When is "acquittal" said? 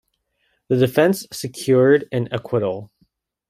2.31-2.89